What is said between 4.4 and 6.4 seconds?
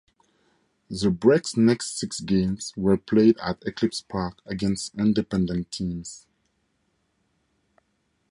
against independent teams.